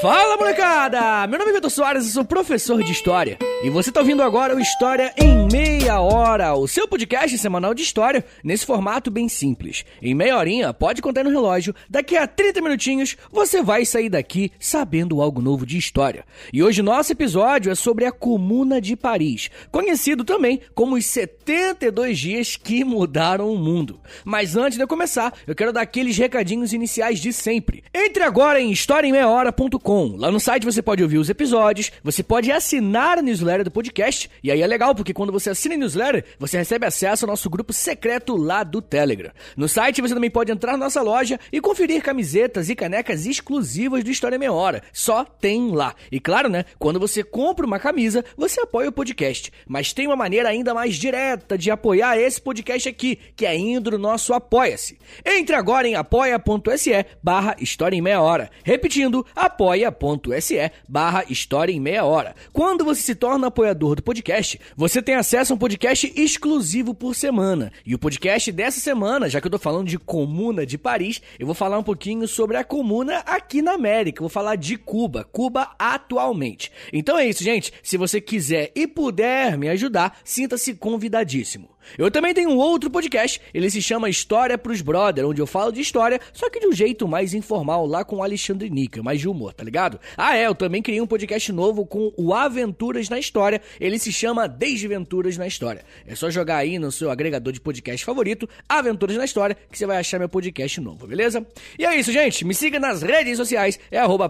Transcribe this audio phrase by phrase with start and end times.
[0.00, 1.26] Fala molecada!
[1.26, 3.36] Meu nome é Vitor Soares, eu sou professor de História.
[3.64, 7.82] E você está ouvindo agora o História em Meia Hora, o seu podcast semanal de
[7.82, 9.84] história, nesse formato bem simples.
[10.00, 14.52] Em meia horinha, pode contar no relógio, daqui a 30 minutinhos você vai sair daqui
[14.60, 16.24] sabendo algo novo de história.
[16.52, 22.16] E hoje nosso episódio é sobre a Comuna de Paris, conhecido também como os 72
[22.16, 23.98] dias que mudaram o mundo.
[24.24, 27.82] Mas antes de eu começar, eu quero dar aqueles recadinhos iniciais de sempre.
[27.92, 33.16] Entre agora em historiaemmeiahora.com Lá no site você pode ouvir os episódios, você pode assinar
[33.16, 36.58] a newsletter do podcast, e aí é legal porque quando você assina a newsletter, você
[36.58, 39.30] recebe acesso ao nosso grupo secreto lá do Telegram.
[39.56, 44.04] No site você também pode entrar na nossa loja e conferir camisetas e canecas exclusivas
[44.04, 44.82] do História Meia Hora.
[44.92, 45.94] Só tem lá.
[46.12, 49.50] E claro, né, quando você compra uma camisa, você apoia o podcast.
[49.66, 53.92] Mas tem uma maneira ainda mais direta de apoiar esse podcast aqui, que é indo
[53.92, 54.98] no nosso Apoia-se.
[55.24, 58.50] Entre agora em apoia.se barra História em Meia Hora.
[58.62, 62.34] Repetindo, apoia apoia.se barra História em Meia Hora.
[62.52, 67.14] Quando você se torna apoiador do podcast, você tem acesso a um podcast exclusivo por
[67.14, 67.72] semana.
[67.84, 71.46] E o podcast dessa semana, já que eu tô falando de Comuna de Paris, eu
[71.46, 74.20] vou falar um pouquinho sobre a Comuna aqui na América.
[74.20, 76.70] Vou falar de Cuba, Cuba atualmente.
[76.92, 77.72] Então é isso, gente.
[77.82, 81.68] Se você quiser e puder me ajudar, sinta-se convidadíssimo.
[81.96, 85.72] Eu também tenho um outro podcast, ele se chama História pros Brother, onde eu falo
[85.72, 89.20] de história, só que de um jeito mais informal, lá com o Alexandre Nica, mais
[89.20, 89.98] de humor, tá ligado?
[90.16, 94.12] Ah, é, eu também criei um podcast novo com o Aventuras na História, ele se
[94.12, 95.84] chama Desventuras na História.
[96.06, 99.86] É só jogar aí no seu agregador de podcast favorito, Aventuras na História, que você
[99.86, 101.46] vai achar meu podcast novo, beleza?
[101.78, 104.28] E é isso, gente, me siga nas redes sociais, é arroba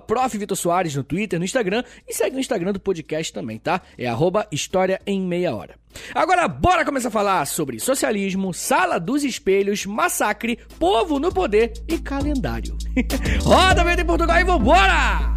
[0.94, 3.80] no Twitter, no Instagram, e segue no Instagram do podcast também, tá?
[3.96, 5.76] É arroba História em Meia Hora.
[6.14, 11.98] Agora, bora começar a falar sobre socialismo, sala dos espelhos, massacre, povo no poder e
[11.98, 12.76] calendário.
[13.42, 15.27] Roda, vem em Portugal e vambora!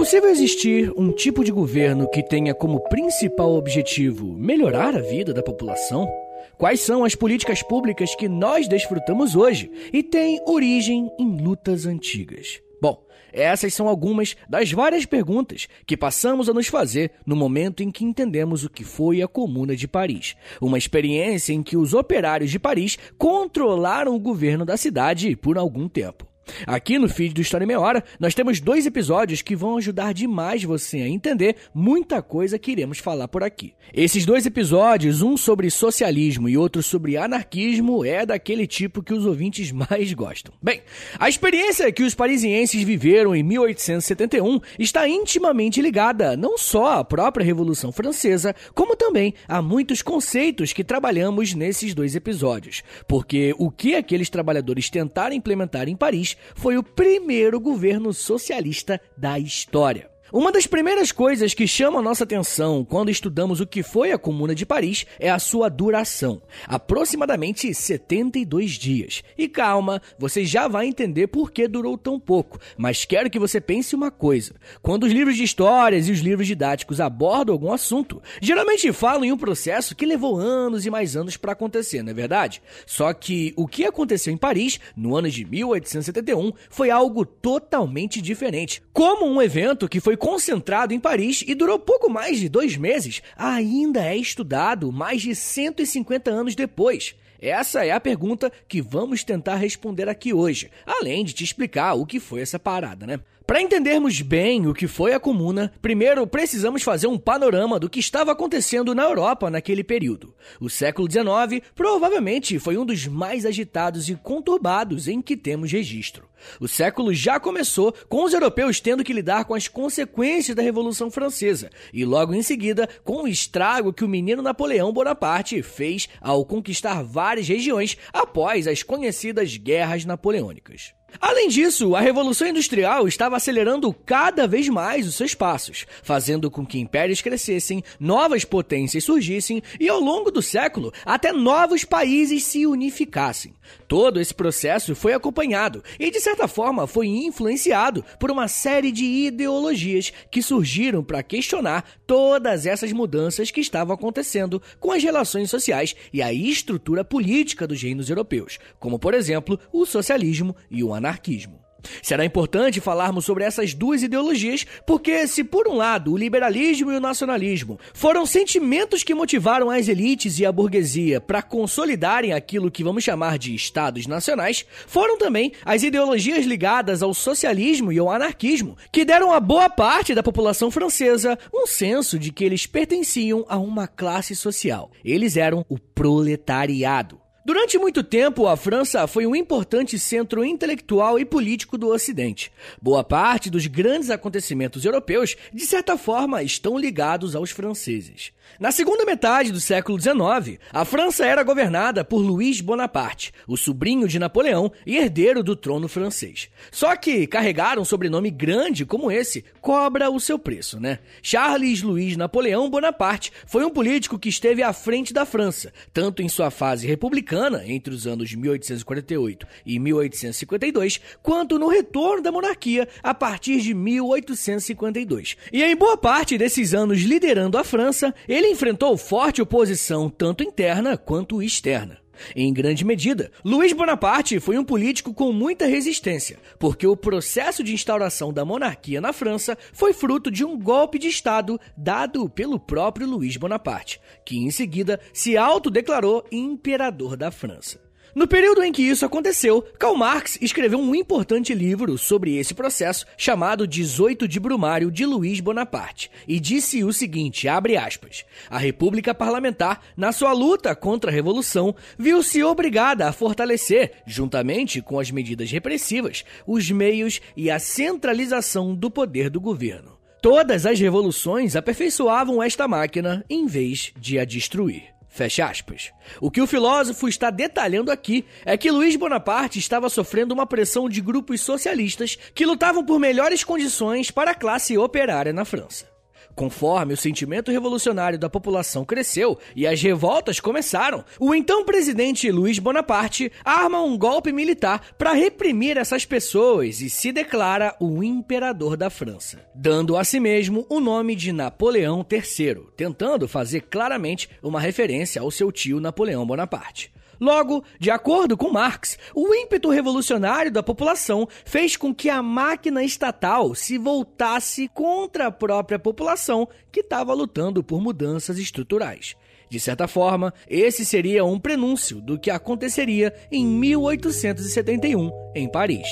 [0.00, 5.42] Possível existir um tipo de governo que tenha como principal objetivo melhorar a vida da
[5.42, 6.10] população?
[6.56, 12.62] Quais são as políticas públicas que nós desfrutamos hoje e têm origem em lutas antigas?
[12.80, 17.90] Bom, essas são algumas das várias perguntas que passamos a nos fazer no momento em
[17.90, 22.50] que entendemos o que foi a Comuna de Paris, uma experiência em que os operários
[22.50, 26.29] de Paris controlaram o governo da cidade por algum tempo.
[26.66, 30.14] Aqui no feed do História em Meia Hora, nós temos dois episódios que vão ajudar
[30.14, 33.74] demais você a entender muita coisa que iremos falar por aqui.
[33.92, 39.26] Esses dois episódios, um sobre socialismo e outro sobre anarquismo, é daquele tipo que os
[39.26, 40.52] ouvintes mais gostam.
[40.62, 40.82] Bem,
[41.18, 47.44] a experiência que os parisienses viveram em 1871 está intimamente ligada não só à própria
[47.44, 52.82] Revolução Francesa, como também a muitos conceitos que trabalhamos nesses dois episódios.
[53.08, 59.38] Porque o que aqueles trabalhadores tentaram implementar em Paris foi o primeiro governo socialista da
[59.38, 60.10] história.
[60.32, 64.54] Uma das primeiras coisas que chama nossa atenção quando estudamos o que foi a Comuna
[64.54, 69.24] de Paris é a sua duração, aproximadamente 72 dias.
[69.36, 73.60] E calma, você já vai entender por que durou tão pouco, mas quero que você
[73.60, 78.22] pense uma coisa: quando os livros de histórias e os livros didáticos abordam algum assunto,
[78.40, 82.14] geralmente falam em um processo que levou anos e mais anos para acontecer, não é
[82.14, 82.62] verdade?
[82.86, 88.80] Só que o que aconteceu em Paris no ano de 1871 foi algo totalmente diferente,
[88.92, 93.22] como um evento que foi concentrado em Paris e durou pouco mais de dois meses,
[93.36, 97.16] ainda é estudado mais de 150 anos depois.
[97.40, 102.04] Essa é a pergunta que vamos tentar responder aqui hoje, além de te explicar o
[102.04, 103.18] que foi essa parada, né?
[103.50, 107.98] Para entendermos bem o que foi a Comuna, primeiro precisamos fazer um panorama do que
[107.98, 110.32] estava acontecendo na Europa naquele período.
[110.60, 116.28] O século XIX provavelmente foi um dos mais agitados e conturbados em que temos registro.
[116.60, 121.10] O século já começou com os europeus tendo que lidar com as consequências da Revolução
[121.10, 126.44] Francesa e logo em seguida com o estrago que o menino Napoleão Bonaparte fez ao
[126.44, 130.94] conquistar várias regiões após as conhecidas guerras napoleônicas.
[131.18, 136.66] Além disso, a Revolução Industrial estava acelerando cada vez mais os seus passos, fazendo com
[136.66, 142.66] que impérios crescessem, novas potências surgissem e, ao longo do século, até novos países se
[142.66, 143.54] unificassem.
[143.86, 149.04] Todo esse processo foi acompanhado e, de certa forma, foi influenciado por uma série de
[149.04, 155.94] ideologias que surgiram para questionar todas essas mudanças que estavam acontecendo com as relações sociais
[156.12, 161.60] e a estrutura política dos reinos europeus, como, por exemplo, o socialismo e o anarquismo.
[162.02, 166.96] Será importante falarmos sobre essas duas ideologias, porque, se por um lado o liberalismo e
[166.96, 172.84] o nacionalismo foram sentimentos que motivaram as elites e a burguesia para consolidarem aquilo que
[172.84, 178.76] vamos chamar de estados nacionais, foram também as ideologias ligadas ao socialismo e ao anarquismo
[178.92, 183.58] que deram a boa parte da população francesa um senso de que eles pertenciam a
[183.58, 184.90] uma classe social.
[185.04, 187.20] Eles eram o proletariado.
[187.42, 192.52] Durante muito tempo, a França foi um importante centro intelectual e político do Ocidente.
[192.82, 198.30] Boa parte dos grandes acontecimentos europeus, de certa forma, estão ligados aos franceses.
[198.58, 204.08] Na segunda metade do século XIX, a França era governada por Louis Bonaparte, o sobrinho
[204.08, 206.48] de Napoleão e herdeiro do trono francês.
[206.70, 210.98] Só que carregar um sobrenome grande como esse cobra o seu preço, né?
[211.22, 216.28] Charles Louis Napoleão Bonaparte foi um político que esteve à frente da França, tanto em
[216.28, 223.14] sua fase republicana, entre os anos 1848 e 1852, quanto no retorno da monarquia a
[223.14, 225.36] partir de 1852.
[225.52, 230.96] E em boa parte desses anos liderando a França, ele enfrentou forte oposição tanto interna
[230.96, 231.98] quanto externa.
[232.34, 237.74] Em grande medida, Luiz Bonaparte foi um político com muita resistência, porque o processo de
[237.74, 243.06] instauração da monarquia na França foi fruto de um golpe de Estado dado pelo próprio
[243.06, 247.89] Luiz Bonaparte, que em seguida se autodeclarou imperador da França.
[248.14, 253.06] No período em que isso aconteceu, Karl Marx escreveu um importante livro sobre esse processo
[253.16, 259.14] chamado 18 de Brumário de Luiz Bonaparte e disse o seguinte, abre aspas: A República
[259.14, 265.50] Parlamentar, na sua luta contra a revolução, viu-se obrigada a fortalecer, juntamente com as medidas
[265.50, 269.98] repressivas, os meios e a centralização do poder do governo.
[270.20, 274.89] Todas as revoluções aperfeiçoavam esta máquina em vez de a destruir.
[275.10, 275.92] Fecha aspas.
[276.20, 280.88] O que o filósofo está detalhando aqui é que Luiz Bonaparte estava sofrendo uma pressão
[280.88, 285.89] de grupos socialistas que lutavam por melhores condições para a classe operária na França.
[286.34, 292.58] Conforme o sentimento revolucionário da população cresceu e as revoltas começaram, o então presidente Luiz
[292.58, 298.90] Bonaparte arma um golpe militar para reprimir essas pessoas e se declara o imperador da
[298.90, 305.20] França, dando a si mesmo o nome de Napoleão III, tentando fazer claramente uma referência
[305.20, 306.92] ao seu tio Napoleão Bonaparte.
[307.20, 312.82] Logo, de acordo com Marx, o ímpeto revolucionário da população fez com que a máquina
[312.82, 319.14] estatal se voltasse contra a própria população que estava lutando por mudanças estruturais.
[319.50, 325.88] De certa forma, esse seria um prenúncio do que aconteceria em 1871 em Paris.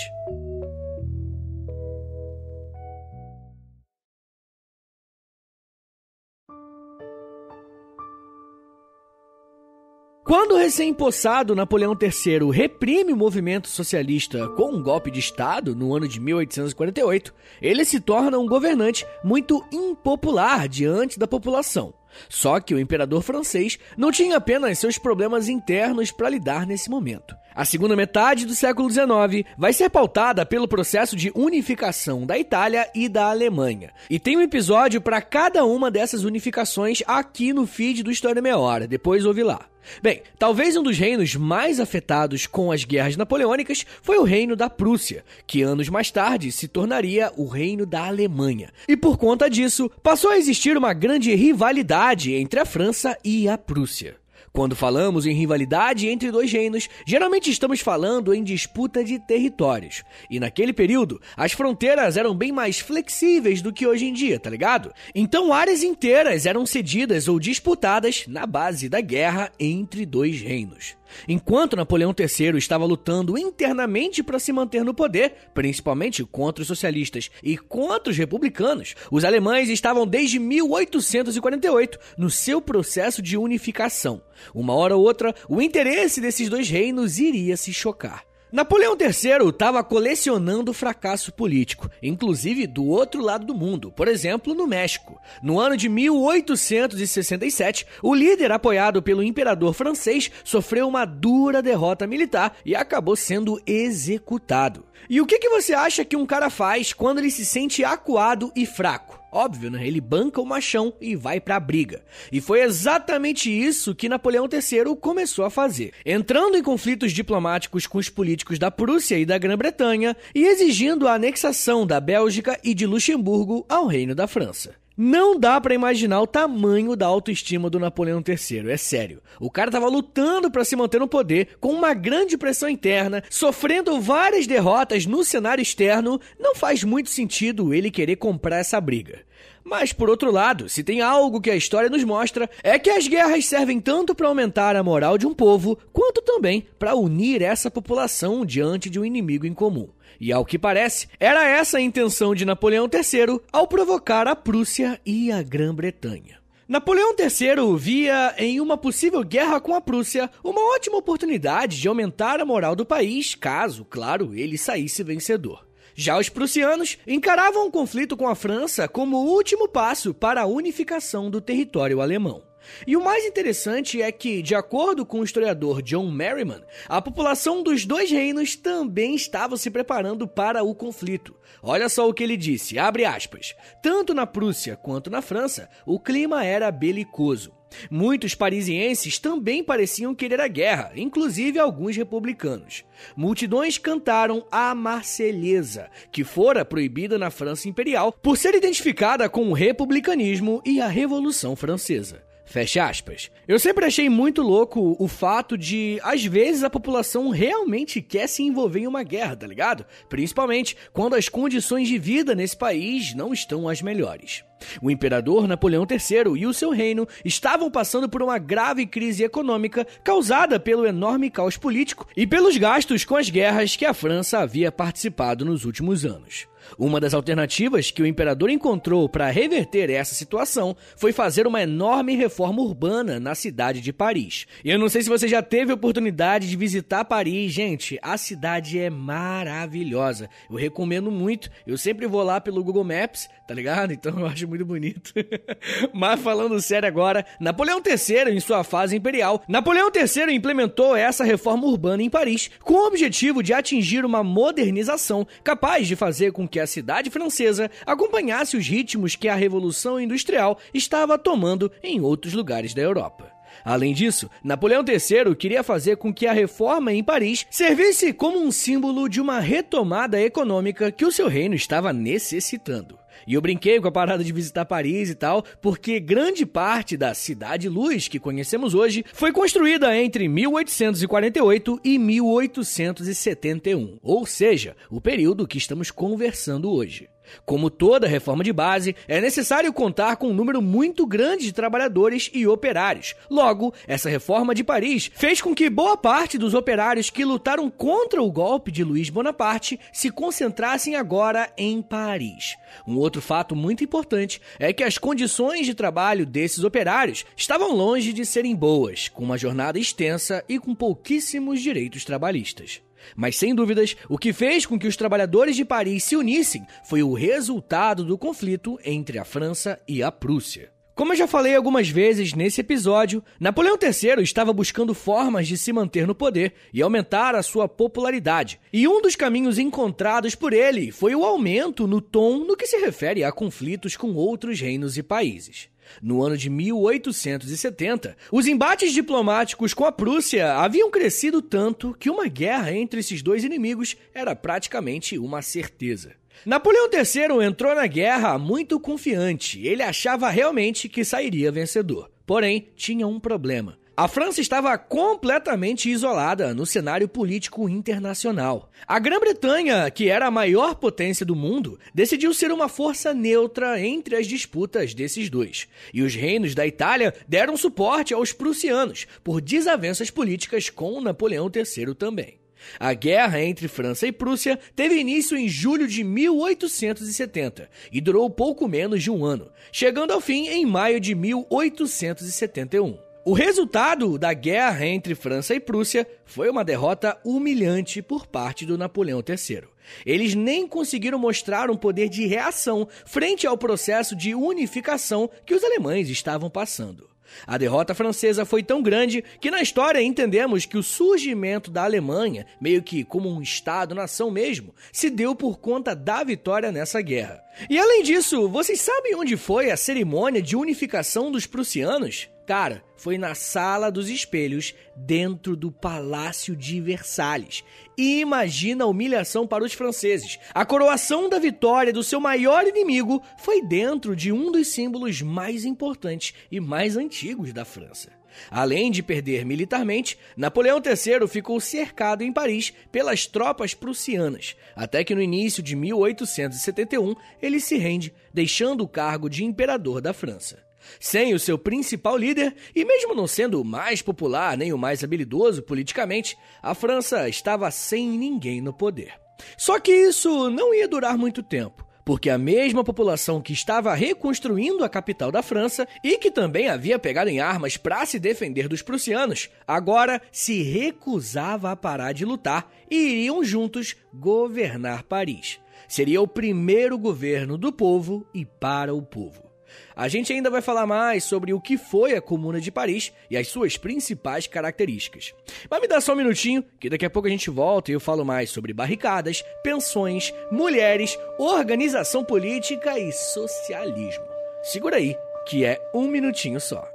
[10.28, 15.96] Quando o recém-possado Napoleão III reprime o movimento socialista com um golpe de Estado no
[15.96, 21.94] ano de 1848, ele se torna um governante muito impopular diante da população.
[22.28, 27.34] Só que o imperador francês não tinha apenas seus problemas internos para lidar nesse momento.
[27.54, 32.86] A segunda metade do século XIX vai ser pautada pelo processo de unificação da Itália
[32.94, 33.92] e da Alemanha.
[34.10, 38.58] E tem um episódio para cada uma dessas unificações aqui no feed do História Meia
[38.58, 39.66] Hora, depois ouve lá.
[40.02, 44.70] Bem, talvez um dos reinos mais afetados com as guerras napoleônicas foi o reino da
[44.70, 48.70] Prússia, que anos mais tarde se tornaria o reino da Alemanha.
[48.86, 53.56] E por conta disso, passou a existir uma grande rivalidade entre a França e a
[53.56, 54.16] Prússia.
[54.58, 60.02] Quando falamos em rivalidade entre dois reinos, geralmente estamos falando em disputa de territórios.
[60.28, 64.50] E naquele período, as fronteiras eram bem mais flexíveis do que hoje em dia, tá
[64.50, 64.92] ligado?
[65.14, 70.97] Então áreas inteiras eram cedidas ou disputadas na base da guerra entre dois reinos.
[71.26, 77.30] Enquanto Napoleão III estava lutando internamente para se manter no poder, principalmente contra os socialistas
[77.42, 84.22] e contra os republicanos, os alemães estavam desde 1848 no seu processo de unificação.
[84.54, 88.27] Uma hora ou outra, o interesse desses dois reinos iria se chocar.
[88.50, 94.66] Napoleão III estava colecionando fracasso político, inclusive do outro lado do mundo, por exemplo, no
[94.66, 95.20] México.
[95.42, 102.56] No ano de 1867, o líder apoiado pelo imperador francês sofreu uma dura derrota militar
[102.64, 104.86] e acabou sendo executado.
[105.10, 108.50] E o que, que você acha que um cara faz quando ele se sente acuado
[108.56, 109.17] e fraco?
[109.30, 109.86] Óbvio, né?
[109.86, 112.02] Ele banca o machão e vai pra briga.
[112.32, 117.98] E foi exatamente isso que Napoleão III começou a fazer, entrando em conflitos diplomáticos com
[117.98, 122.86] os políticos da Prússia e da Grã-Bretanha e exigindo a anexação da Bélgica e de
[122.86, 124.74] Luxemburgo ao Reino da França.
[125.00, 129.22] Não dá para imaginar o tamanho da autoestima do Napoleão III, é sério.
[129.38, 134.00] O cara tava lutando para se manter no poder, com uma grande pressão interna, sofrendo
[134.00, 139.20] várias derrotas no cenário externo, não faz muito sentido ele querer comprar essa briga.
[139.62, 143.06] Mas, por outro lado, se tem algo que a história nos mostra, é que as
[143.06, 147.70] guerras servem tanto para aumentar a moral de um povo, quanto também para unir essa
[147.70, 149.88] população diante de um inimigo em comum.
[150.20, 155.00] E ao que parece, era essa a intenção de Napoleão III ao provocar a Prússia
[155.06, 156.38] e a Grã-Bretanha.
[156.68, 162.40] Napoleão III via em uma possível guerra com a Prússia uma ótima oportunidade de aumentar
[162.40, 165.66] a moral do país, caso, claro, ele saísse vencedor.
[165.94, 170.46] Já os prussianos encaravam o conflito com a França como o último passo para a
[170.46, 172.47] unificação do território alemão.
[172.86, 177.62] E o mais interessante é que, de acordo com o historiador John Merriman, a população
[177.62, 181.34] dos dois reinos também estava se preparando para o conflito.
[181.62, 183.54] Olha só o que ele disse, abre aspas.
[183.82, 187.58] Tanto na Prússia quanto na França, o clima era belicoso.
[187.90, 192.84] Muitos parisienses também pareciam querer a guerra, inclusive alguns republicanos.
[193.16, 199.52] Multidões cantaram a Marselhesa, que fora proibida na França Imperial por ser identificada com o
[199.52, 202.27] republicanismo e a Revolução Francesa.
[202.48, 203.30] Fecha aspas.
[203.46, 208.42] Eu sempre achei muito louco o fato de, às vezes, a população realmente quer se
[208.42, 209.84] envolver em uma guerra, tá ligado?
[210.08, 214.44] Principalmente quando as condições de vida nesse país não estão as melhores.
[214.80, 219.86] O imperador Napoleão III e o seu reino estavam passando por uma grave crise econômica
[220.02, 224.72] causada pelo enorme caos político e pelos gastos com as guerras que a França havia
[224.72, 226.48] participado nos últimos anos.
[226.78, 232.16] Uma das alternativas que o imperador encontrou para reverter essa situação foi fazer uma enorme
[232.16, 234.46] reforma urbana na cidade de Paris.
[234.64, 238.78] E eu não sei se você já teve oportunidade de visitar Paris, gente, a cidade
[238.78, 240.28] é maravilhosa.
[240.50, 241.50] Eu recomendo muito.
[241.66, 243.92] Eu sempre vou lá pelo Google Maps, tá ligado?
[243.92, 245.12] Então eu acho muito bonito.
[245.92, 251.66] Mas falando sério agora, Napoleão III, em sua fase imperial, Napoleão III implementou essa reforma
[251.66, 256.57] urbana em Paris com o objetivo de atingir uma modernização capaz de fazer com que
[256.60, 262.74] a cidade francesa acompanhasse os ritmos que a Revolução Industrial estava tomando em outros lugares
[262.74, 263.32] da Europa.
[263.64, 268.52] Além disso, Napoleão III queria fazer com que a reforma em Paris servisse como um
[268.52, 272.97] símbolo de uma retomada econômica que o seu reino estava necessitando.
[273.28, 277.12] E eu brinquei com a parada de visitar Paris e tal, porque grande parte da
[277.12, 285.46] Cidade Luz que conhecemos hoje foi construída entre 1848 e 1871, ou seja, o período
[285.46, 287.06] que estamos conversando hoje.
[287.44, 292.30] Como toda reforma de base, é necessário contar com um número muito grande de trabalhadores
[292.32, 293.14] e operários.
[293.30, 298.22] Logo, essa reforma de Paris fez com que boa parte dos operários que lutaram contra
[298.22, 302.56] o golpe de Luiz Bonaparte se concentrassem agora em Paris.
[302.86, 308.12] Um outro fato muito importante é que as condições de trabalho desses operários estavam longe
[308.12, 312.80] de serem boas, com uma jornada extensa e com pouquíssimos direitos trabalhistas.
[313.16, 317.02] Mas sem dúvidas, o que fez com que os trabalhadores de Paris se unissem foi
[317.02, 320.70] o resultado do conflito entre a França e a Prússia.
[320.98, 325.72] Como eu já falei algumas vezes nesse episódio, Napoleão III estava buscando formas de se
[325.72, 328.58] manter no poder e aumentar a sua popularidade.
[328.72, 332.78] E um dos caminhos encontrados por ele foi o aumento no tom no que se
[332.78, 335.68] refere a conflitos com outros reinos e países.
[336.02, 342.26] No ano de 1870, os embates diplomáticos com a Prússia haviam crescido tanto que uma
[342.26, 346.12] guerra entre esses dois inimigos era praticamente uma certeza.
[346.46, 349.66] Napoleão III entrou na guerra muito confiante.
[349.66, 352.10] Ele achava realmente que sairia vencedor.
[352.24, 353.78] Porém, tinha um problema.
[353.98, 358.70] A França estava completamente isolada no cenário político internacional.
[358.86, 364.14] A Grã-Bretanha, que era a maior potência do mundo, decidiu ser uma força neutra entre
[364.14, 365.66] as disputas desses dois.
[365.92, 371.92] E os reinos da Itália deram suporte aos prussianos por desavenças políticas com Napoleão III
[371.96, 372.38] também.
[372.78, 378.68] A guerra entre França e Prússia teve início em julho de 1870 e durou pouco
[378.68, 383.07] menos de um ano, chegando ao fim em maio de 1871.
[383.28, 388.78] O resultado da guerra entre França e Prússia foi uma derrota humilhante por parte do
[388.78, 389.64] Napoleão III.
[390.06, 395.62] Eles nem conseguiram mostrar um poder de reação frente ao processo de unificação que os
[395.62, 397.06] alemães estavam passando.
[397.46, 402.46] A derrota francesa foi tão grande que na história entendemos que o surgimento da Alemanha,
[402.58, 407.42] meio que como um Estado-nação mesmo, se deu por conta da vitória nessa guerra.
[407.68, 412.30] E além disso, vocês sabem onde foi a cerimônia de unificação dos prussianos?
[412.48, 417.62] Cara, foi na Sala dos Espelhos, dentro do Palácio de Versalhes.
[417.94, 420.38] E imagina a humilhação para os franceses.
[420.54, 425.66] A coroação da vitória do seu maior inimigo foi dentro de um dos símbolos mais
[425.66, 428.10] importantes e mais antigos da França.
[428.50, 435.14] Além de perder militarmente, Napoleão III ficou cercado em Paris pelas tropas prussianas, até que
[435.14, 440.66] no início de 1871 ele se rende, deixando o cargo de imperador da França.
[441.00, 445.02] Sem o seu principal líder, e mesmo não sendo o mais popular nem o mais
[445.04, 449.12] habilidoso politicamente, a França estava sem ninguém no poder.
[449.56, 454.82] Só que isso não ia durar muito tempo porque a mesma população que estava reconstruindo
[454.82, 458.80] a capital da França e que também havia pegado em armas para se defender dos
[458.80, 465.60] prussianos, agora se recusava a parar de lutar e iriam juntos governar Paris.
[465.86, 469.47] Seria o primeiro governo do povo e para o povo.
[469.94, 473.36] A gente ainda vai falar mais sobre o que foi a Comuna de Paris e
[473.36, 475.34] as suas principais características.
[475.70, 478.00] Mas me dá só um minutinho, que daqui a pouco a gente volta e eu
[478.00, 484.24] falo mais sobre barricadas, pensões, mulheres, organização política e socialismo.
[484.62, 485.16] Segura aí,
[485.46, 486.86] que é um minutinho só.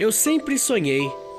[0.00, 1.12] Eu sempre sonhei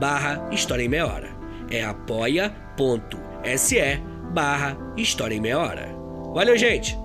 [0.00, 1.28] barra História em Meia Hora.
[1.70, 2.50] É apoia.se
[4.32, 5.88] barra História em Meia Hora.
[6.34, 6.96] Valeu, gente!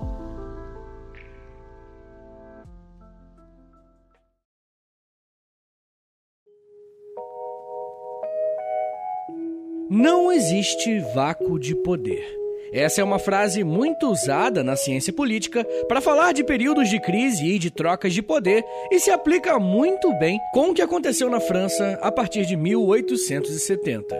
[9.88, 12.45] Não existe vácuo de poder.
[12.76, 17.42] Essa é uma frase muito usada na ciência política para falar de períodos de crise
[17.42, 18.62] e de trocas de poder
[18.92, 24.14] e se aplica muito bem com o que aconteceu na França a partir de 1870.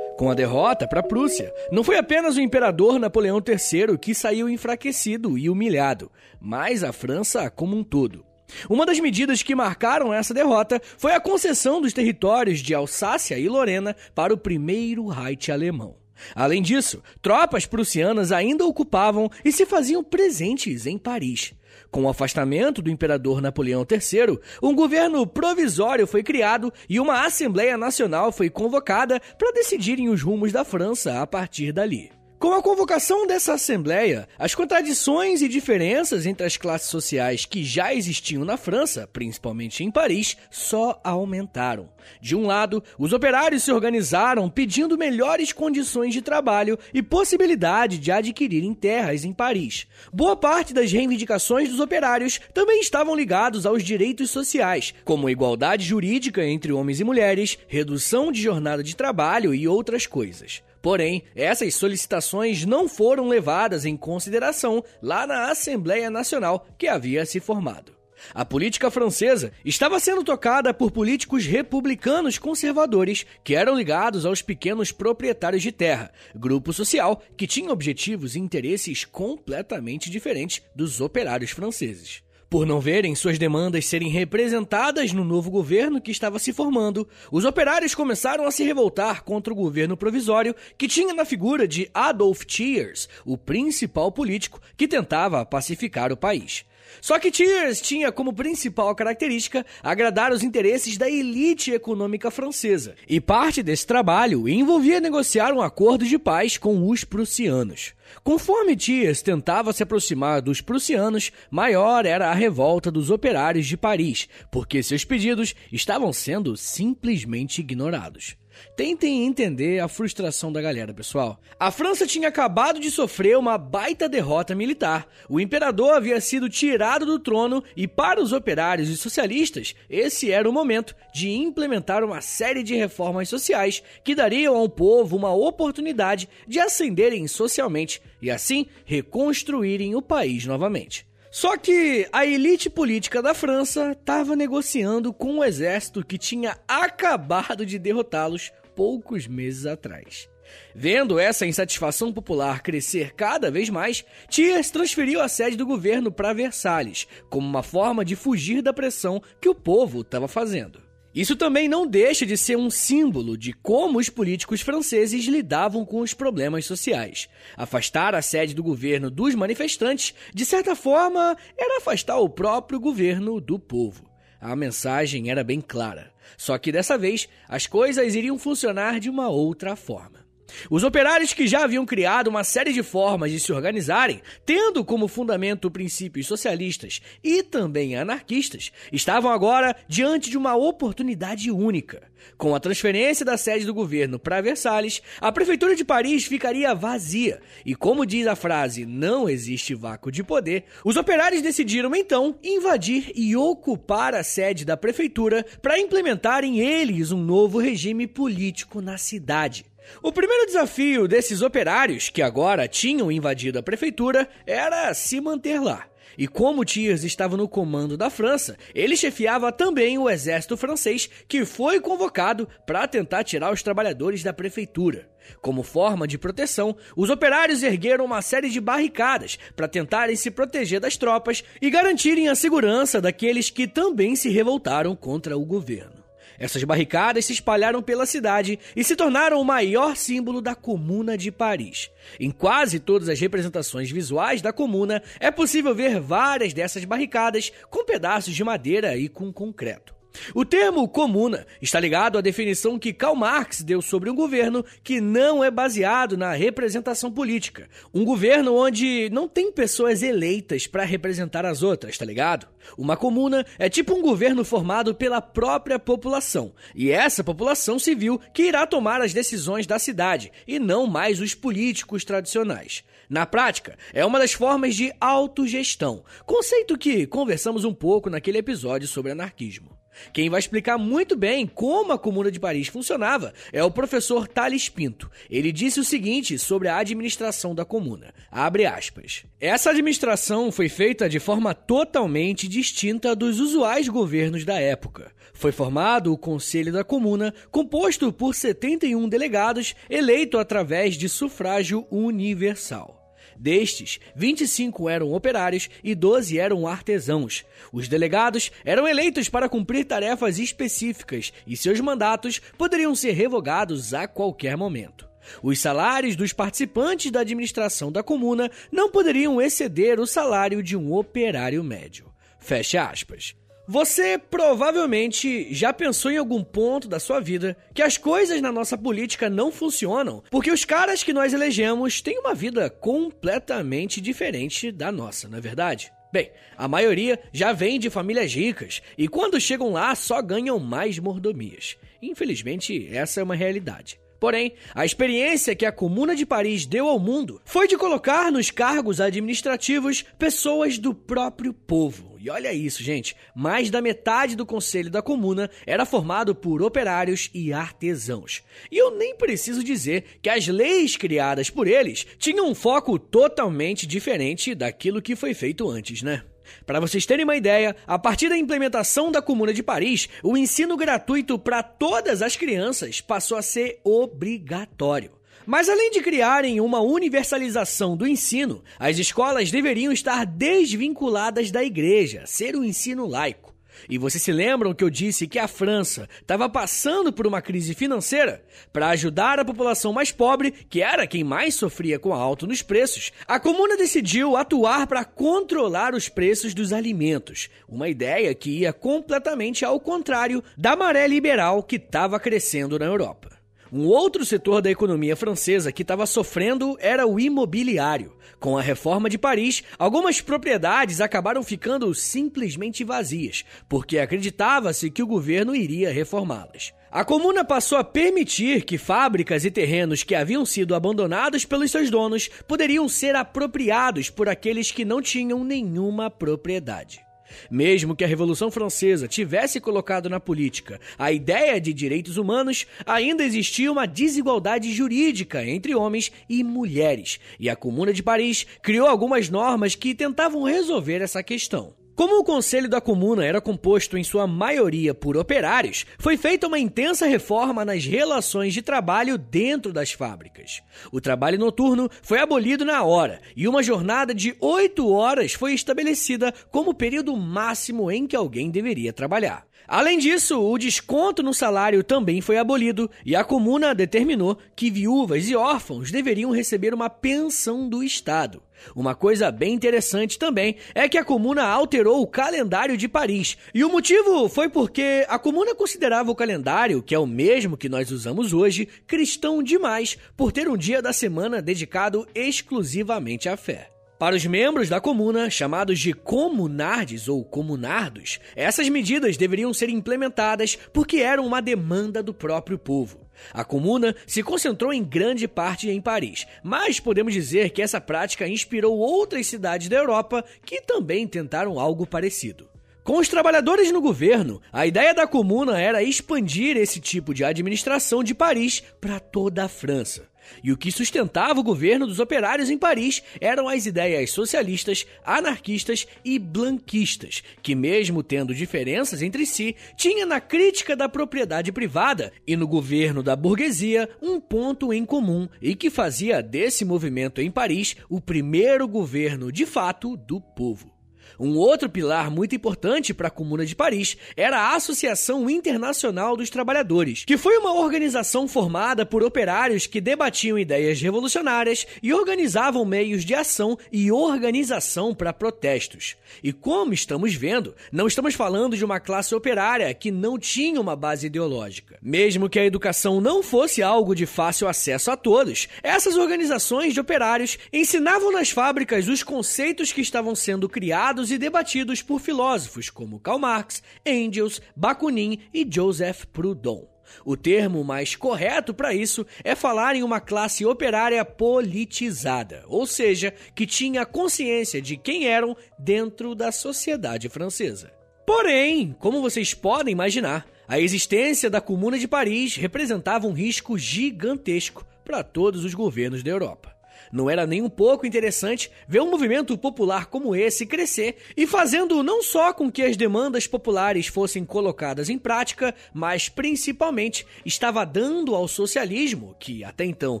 [0.18, 4.46] Com a derrota para a Prússia, não foi apenas o imperador Napoleão III que saiu
[4.46, 8.26] enfraquecido e humilhado, mas a França como um todo.
[8.68, 13.48] Uma das medidas que marcaram essa derrota foi a concessão dos territórios de Alsácia e
[13.48, 15.96] Lorena para o primeiro Reich alemão.
[16.34, 21.54] Além disso, tropas prussianas ainda ocupavam e se faziam presentes em Paris.
[21.90, 27.78] Com o afastamento do imperador Napoleão III, um governo provisório foi criado e uma Assembleia
[27.78, 32.17] Nacional foi convocada para decidirem os rumos da França a partir dali.
[32.38, 37.92] Com a convocação dessa Assembleia, as contradições e diferenças entre as classes sociais que já
[37.92, 41.88] existiam na França, principalmente em Paris, só aumentaram.
[42.20, 48.12] De um lado, os operários se organizaram pedindo melhores condições de trabalho e possibilidade de
[48.12, 49.88] adquirirem terras em Paris.
[50.12, 56.44] Boa parte das reivindicações dos operários também estavam ligados aos direitos sociais, como igualdade jurídica
[56.44, 60.62] entre homens e mulheres, redução de jornada de trabalho e outras coisas.
[60.80, 67.40] Porém, essas solicitações não foram levadas em consideração lá na Assembleia Nacional que havia se
[67.40, 67.98] formado.
[68.34, 74.90] A política francesa estava sendo tocada por políticos republicanos conservadores que eram ligados aos pequenos
[74.90, 82.22] proprietários de terra, grupo social que tinha objetivos e interesses completamente diferentes dos operários franceses.
[82.50, 87.44] Por não verem suas demandas serem representadas no novo governo que estava se formando, os
[87.44, 92.46] operários começaram a se revoltar contra o governo provisório que tinha na figura de Adolf
[92.46, 96.64] Thiers, o principal político que tentava pacificar o país.
[97.00, 103.20] Só que Thiers tinha como principal característica agradar os interesses da elite econômica francesa, e
[103.20, 107.94] parte desse trabalho envolvia negociar um acordo de paz com os prussianos.
[108.24, 114.28] Conforme Thiers tentava se aproximar dos prussianos, maior era a revolta dos operários de Paris,
[114.50, 118.36] porque seus pedidos estavam sendo simplesmente ignorados.
[118.76, 121.40] Tentem entender a frustração da galera, pessoal.
[121.58, 125.08] A França tinha acabado de sofrer uma baita derrota militar.
[125.28, 130.48] O imperador havia sido tirado do trono e, para os operários e socialistas, esse era
[130.48, 136.28] o momento de implementar uma série de reformas sociais que dariam ao povo uma oportunidade
[136.46, 141.07] de ascenderem socialmente e, assim, reconstruírem o país novamente.
[141.30, 147.66] Só que a elite política da França estava negociando com o exército que tinha acabado
[147.66, 150.28] de derrotá-los poucos meses atrás.
[150.74, 156.32] Vendo essa insatisfação popular crescer cada vez mais, Thiers transferiu a sede do governo para
[156.32, 160.87] Versalhes, como uma forma de fugir da pressão que o povo estava fazendo.
[161.18, 165.98] Isso também não deixa de ser um símbolo de como os políticos franceses lidavam com
[165.98, 167.28] os problemas sociais.
[167.56, 173.40] Afastar a sede do governo dos manifestantes, de certa forma, era afastar o próprio governo
[173.40, 174.08] do povo.
[174.40, 176.12] A mensagem era bem clara.
[176.36, 180.27] Só que dessa vez, as coisas iriam funcionar de uma outra forma.
[180.70, 185.08] Os operários que já haviam criado uma série de formas de se organizarem, tendo como
[185.08, 192.08] fundamento princípios socialistas e também anarquistas, estavam agora diante de uma oportunidade única.
[192.36, 197.40] Com a transferência da sede do governo para Versalhes, a prefeitura de Paris ficaria vazia.
[197.64, 203.12] E como diz a frase, não existe vácuo de poder, os operários decidiram então invadir
[203.14, 209.64] e ocupar a sede da prefeitura para implementarem eles um novo regime político na cidade.
[210.02, 215.86] O primeiro desafio desses operários, que agora tinham invadido a prefeitura, era se manter lá.
[216.18, 221.44] E como Thiers estava no comando da França, ele chefiava também o exército francês, que
[221.44, 225.08] foi convocado para tentar tirar os trabalhadores da prefeitura.
[225.40, 230.80] Como forma de proteção, os operários ergueram uma série de barricadas para tentarem se proteger
[230.80, 235.97] das tropas e garantirem a segurança daqueles que também se revoltaram contra o governo.
[236.38, 241.32] Essas barricadas se espalharam pela cidade e se tornaram o maior símbolo da Comuna de
[241.32, 241.90] Paris.
[242.20, 247.84] Em quase todas as representações visuais da Comuna, é possível ver várias dessas barricadas com
[247.84, 249.97] pedaços de madeira e com concreto.
[250.34, 255.00] O termo comuna está ligado à definição que Karl Marx deu sobre um governo que
[255.00, 257.68] não é baseado na representação política.
[257.94, 262.46] Um governo onde não tem pessoas eleitas para representar as outras, tá ligado?
[262.76, 268.42] Uma comuna é tipo um governo formado pela própria população, e essa população civil que
[268.42, 272.84] irá tomar as decisões da cidade, e não mais os políticos tradicionais.
[273.08, 278.86] Na prática, é uma das formas de autogestão, conceito que conversamos um pouco naquele episódio
[278.86, 279.77] sobre anarquismo.
[280.12, 284.68] Quem vai explicar muito bem como a Comuna de Paris funcionava é o professor Thales
[284.68, 285.10] Pinto.
[285.30, 288.12] Ele disse o seguinte sobre a administração da comuna.
[288.30, 289.24] Abre aspas.
[289.40, 295.12] Essa administração foi feita de forma totalmente distinta dos usuais governos da época.
[295.32, 302.97] Foi formado o Conselho da Comuna, composto por 71 delegados, eleito através de sufrágio universal.
[303.38, 307.44] Destes, 25 eram operários e 12 eram artesãos.
[307.72, 314.08] Os delegados eram eleitos para cumprir tarefas específicas e seus mandatos poderiam ser revogados a
[314.08, 315.08] qualquer momento.
[315.42, 320.92] Os salários dos participantes da administração da comuna não poderiam exceder o salário de um
[320.92, 322.12] operário médio.
[322.40, 323.36] Fecha aspas.
[323.70, 328.78] Você provavelmente já pensou em algum ponto da sua vida que as coisas na nossa
[328.78, 334.90] política não funcionam porque os caras que nós elegemos têm uma vida completamente diferente da
[334.90, 335.92] nossa, não é verdade?
[336.10, 340.98] Bem, a maioria já vem de famílias ricas e quando chegam lá só ganham mais
[340.98, 341.76] mordomias.
[342.00, 344.00] Infelizmente, essa é uma realidade.
[344.20, 348.50] Porém, a experiência que a Comuna de Paris deu ao mundo foi de colocar nos
[348.50, 352.16] cargos administrativos pessoas do próprio povo.
[352.20, 357.30] E olha isso, gente: mais da metade do conselho da comuna era formado por operários
[357.32, 358.42] e artesãos.
[358.70, 363.86] E eu nem preciso dizer que as leis criadas por eles tinham um foco totalmente
[363.86, 366.22] diferente daquilo que foi feito antes, né?
[366.66, 370.76] Para vocês terem uma ideia, a partir da implementação da Comuna de Paris, o ensino
[370.76, 375.12] gratuito para todas as crianças passou a ser obrigatório.
[375.46, 382.24] Mas além de criarem uma universalização do ensino, as escolas deveriam estar desvinculadas da igreja,
[382.26, 383.57] ser um ensino laico.
[383.88, 387.74] E vocês se lembram que eu disse que a França estava passando por uma crise
[387.74, 388.42] financeira?
[388.72, 392.62] Para ajudar a população mais pobre, que era quem mais sofria com a alta nos
[392.62, 397.48] preços, a comuna decidiu atuar para controlar os preços dos alimentos.
[397.68, 403.37] Uma ideia que ia completamente ao contrário da maré liberal que estava crescendo na Europa.
[403.72, 408.16] Um outro setor da economia francesa que estava sofrendo era o imobiliário.
[408.40, 415.06] Com a reforma de Paris, algumas propriedades acabaram ficando simplesmente vazias, porque acreditava-se que o
[415.06, 416.72] governo iria reformá-las.
[416.90, 421.90] A comuna passou a permitir que fábricas e terrenos que haviam sido abandonados pelos seus
[421.90, 427.07] donos poderiam ser apropriados por aqueles que não tinham nenhuma propriedade.
[427.50, 433.24] Mesmo que a Revolução Francesa tivesse colocado na política a ideia de direitos humanos, ainda
[433.24, 439.28] existia uma desigualdade jurídica entre homens e mulheres, e a Comuna de Paris criou algumas
[439.28, 441.74] normas que tentavam resolver essa questão.
[441.98, 446.56] Como o Conselho da Comuna era composto em sua maioria por operários, foi feita uma
[446.56, 450.62] intensa reforma nas relações de trabalho dentro das fábricas.
[450.92, 456.32] O trabalho noturno foi abolido na hora e uma jornada de oito horas foi estabelecida
[456.52, 459.44] como período máximo em que alguém deveria trabalhar.
[459.66, 465.28] Além disso, o desconto no salário também foi abolido e a comuna determinou que viúvas
[465.28, 468.40] e órfãos deveriam receber uma pensão do Estado.
[468.74, 473.36] Uma coisa bem interessante também é que a comuna alterou o calendário de Paris.
[473.54, 477.68] E o motivo foi porque a comuna considerava o calendário, que é o mesmo que
[477.68, 483.70] nós usamos hoje, cristão demais por ter um dia da semana dedicado exclusivamente à fé.
[483.98, 490.56] Para os membros da comuna, chamados de comunardes ou comunardos, essas medidas deveriam ser implementadas
[490.72, 493.07] porque eram uma demanda do próprio povo.
[493.32, 498.28] A comuna se concentrou em grande parte em Paris, mas podemos dizer que essa prática
[498.28, 502.48] inspirou outras cidades da Europa que também tentaram algo parecido.
[502.88, 508.02] Com os trabalhadores no governo, a ideia da comuna era expandir esse tipo de administração
[508.02, 510.08] de Paris para toda a França.
[510.42, 515.86] E o que sustentava o governo dos operários em Paris eram as ideias socialistas, anarquistas
[516.04, 522.36] e blanquistas, que, mesmo tendo diferenças entre si, tinha na crítica da propriedade privada e
[522.36, 527.76] no governo da burguesia um ponto em comum e que fazia desse movimento em Paris
[527.88, 530.77] o primeiro governo de fato do povo.
[531.18, 536.30] Um outro pilar muito importante para a Comuna de Paris era a Associação Internacional dos
[536.30, 543.04] Trabalhadores, que foi uma organização formada por operários que debatiam ideias revolucionárias e organizavam meios
[543.04, 545.96] de ação e organização para protestos.
[546.22, 550.76] E como estamos vendo, não estamos falando de uma classe operária que não tinha uma
[550.76, 551.78] base ideológica.
[551.82, 556.80] Mesmo que a educação não fosse algo de fácil acesso a todos, essas organizações de
[556.80, 563.00] operários ensinavam nas fábricas os conceitos que estavam sendo criados e debatidos por filósofos como
[563.00, 566.66] Karl Marx, Engels, Bakunin e Joseph Proudhon.
[567.04, 573.12] O termo mais correto para isso é falar em uma classe operária politizada, ou seja,
[573.34, 577.72] que tinha consciência de quem eram dentro da sociedade francesa.
[578.06, 584.64] Porém, como vocês podem imaginar, a existência da Comuna de Paris representava um risco gigantesco
[584.82, 586.57] para todos os governos da Europa.
[586.92, 591.82] Não era nem um pouco interessante ver um movimento popular como esse crescer e fazendo
[591.82, 598.14] não só com que as demandas populares fossem colocadas em prática, mas principalmente estava dando
[598.14, 600.00] ao socialismo, que até então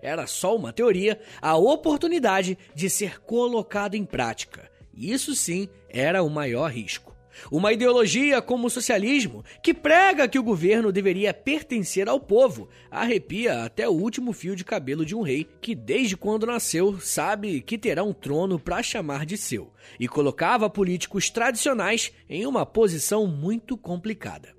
[0.00, 4.70] era só uma teoria, a oportunidade de ser colocado em prática.
[4.94, 7.11] Isso sim era o maior risco.
[7.50, 13.64] Uma ideologia como o socialismo, que prega que o governo deveria pertencer ao povo, arrepia
[13.64, 17.78] até o último fio de cabelo de um rei que, desde quando nasceu, sabe que
[17.78, 23.76] terá um trono para chamar de seu, e colocava políticos tradicionais em uma posição muito
[23.76, 24.54] complicada.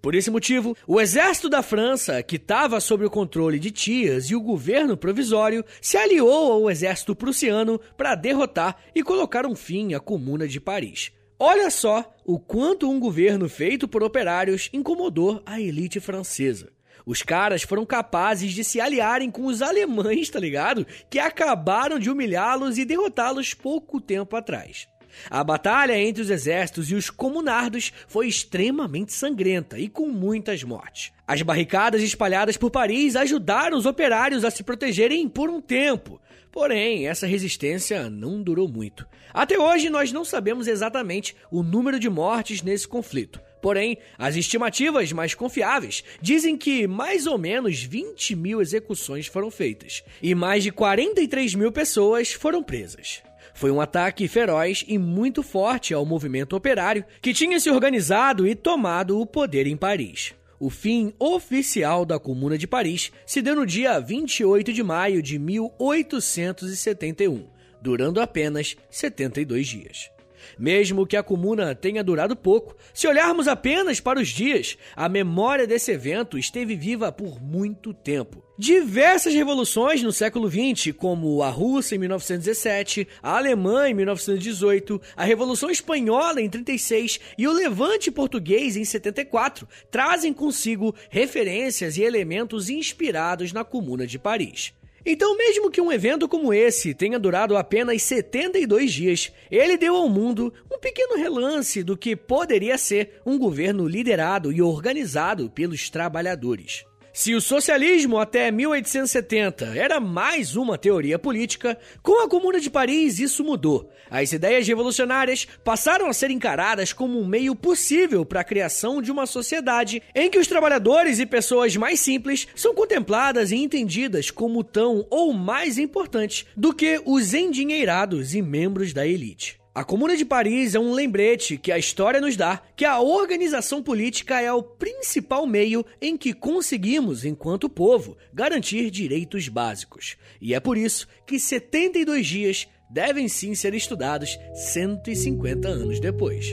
[0.00, 4.34] Por esse motivo, o exército da França, que estava sob o controle de Tias e
[4.34, 10.00] o governo provisório, se aliou ao exército prussiano para derrotar e colocar um fim à
[10.00, 11.12] Comuna de Paris.
[11.40, 16.72] Olha só o quanto um governo feito por operários incomodou a elite francesa.
[17.06, 20.84] Os caras foram capazes de se aliarem com os alemães, tá ligado?
[21.08, 24.88] Que acabaram de humilhá-los e derrotá-los pouco tempo atrás.
[25.30, 31.12] A batalha entre os exércitos e os comunardos foi extremamente sangrenta e com muitas mortes.
[31.26, 36.20] As barricadas espalhadas por Paris ajudaram os operários a se protegerem por um tempo,
[36.58, 39.06] Porém, essa resistência não durou muito.
[39.32, 43.40] Até hoje, nós não sabemos exatamente o número de mortes nesse conflito.
[43.62, 50.02] Porém, as estimativas mais confiáveis dizem que mais ou menos 20 mil execuções foram feitas
[50.20, 53.22] e mais de 43 mil pessoas foram presas.
[53.54, 58.56] Foi um ataque feroz e muito forte ao movimento operário que tinha se organizado e
[58.56, 60.34] tomado o poder em Paris.
[60.60, 65.38] O fim oficial da Comuna de Paris se deu no dia 28 de maio de
[65.38, 67.48] 1871,
[67.80, 70.10] durando apenas 72 dias.
[70.58, 75.66] Mesmo que a comuna tenha durado pouco, se olharmos apenas para os dias, a memória
[75.66, 78.42] desse evento esteve viva por muito tempo.
[78.58, 85.22] Diversas revoluções no século XX, como a Rússia em 1917, a Alemanha em 1918, a
[85.22, 92.68] Revolução Espanhola em 36 e o Levante Português em 74, trazem consigo referências e elementos
[92.68, 94.72] inspirados na Comuna de Paris.
[95.10, 100.06] Então, mesmo que um evento como esse tenha durado apenas 72 dias, ele deu ao
[100.06, 106.84] mundo um pequeno relance do que poderia ser um governo liderado e organizado pelos trabalhadores.
[107.18, 113.18] Se o socialismo até 1870 era mais uma teoria política, com a Comuna de Paris
[113.18, 113.90] isso mudou.
[114.08, 119.10] As ideias revolucionárias passaram a ser encaradas como um meio possível para a criação de
[119.10, 124.62] uma sociedade em que os trabalhadores e pessoas mais simples são contempladas e entendidas como
[124.62, 129.57] tão ou mais importantes do que os endinheirados e membros da elite.
[129.78, 133.80] A Comuna de Paris é um lembrete que a história nos dá que a organização
[133.80, 140.16] política é o principal meio em que conseguimos, enquanto povo, garantir direitos básicos.
[140.40, 146.50] E é por isso que 72 dias devem sim ser estudados 150 anos depois.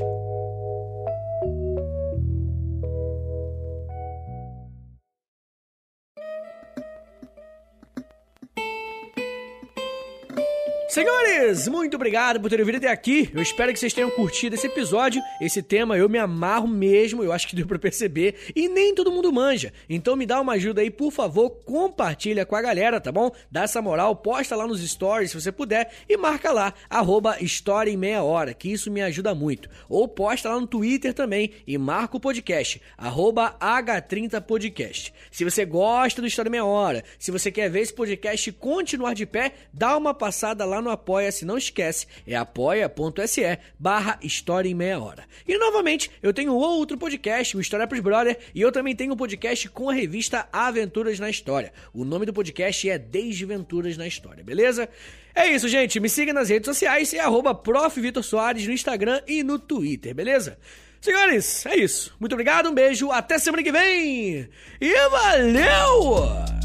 [10.96, 13.30] Senhores, muito obrigado por terem vindo até aqui.
[13.34, 15.22] Eu espero que vocês tenham curtido esse episódio.
[15.42, 18.36] Esse tema eu me amarro mesmo, eu acho que deu pra perceber.
[18.56, 19.74] E nem todo mundo manja.
[19.90, 23.30] Então me dá uma ajuda aí, por favor, compartilha com a galera, tá bom?
[23.52, 27.92] Dá essa moral, posta lá nos stories se você puder e marca lá, arroba História
[27.92, 29.70] em Meia Hora, que isso me ajuda muito.
[29.90, 35.12] Ou posta lá no Twitter também e marca o podcast, arroba H30podcast.
[35.30, 39.14] Se você gosta do História em Meia Hora, se você quer ver esse podcast continuar
[39.14, 44.69] de pé, dá uma passada lá no no Apoia-se, não esquece, é apoia.se barra História
[44.69, 45.26] em Meia Hora.
[45.45, 49.17] E novamente, eu tenho outro podcast, o História pros Brother, e eu também tenho um
[49.17, 51.74] podcast com a revista Aventuras na História.
[51.93, 54.88] O nome do podcast é Desventuras na História, beleza?
[55.34, 56.00] É isso, gente.
[56.00, 57.60] Me siga nas redes sociais, é arroba
[58.65, 60.58] no Instagram e no Twitter, beleza?
[61.02, 62.15] Senhores, é isso.
[62.19, 64.50] Muito obrigado, um beijo, até semana que vem!
[64.80, 66.64] E valeu!